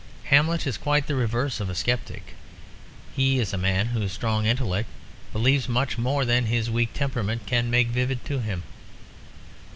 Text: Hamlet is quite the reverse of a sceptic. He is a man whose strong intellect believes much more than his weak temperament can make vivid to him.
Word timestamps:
Hamlet 0.33 0.65
is 0.65 0.79
quite 0.79 1.05
the 1.05 1.13
reverse 1.13 1.59
of 1.59 1.69
a 1.69 1.75
sceptic. 1.75 2.33
He 3.15 3.37
is 3.37 3.53
a 3.53 3.55
man 3.59 3.85
whose 3.89 4.11
strong 4.11 4.47
intellect 4.47 4.89
believes 5.31 5.69
much 5.69 5.99
more 5.99 6.25
than 6.25 6.47
his 6.47 6.71
weak 6.71 6.91
temperament 6.95 7.45
can 7.45 7.69
make 7.69 7.89
vivid 7.89 8.25
to 8.25 8.39
him. 8.39 8.63